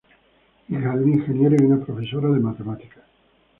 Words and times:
Hija 0.67 0.95
de 0.97 1.03
un 1.03 1.13
ingeniero 1.13 1.55
y 1.59 1.63
una 1.63 1.85
profesora 1.85 2.29
de 2.29 2.39
matemáticas. 2.39 3.05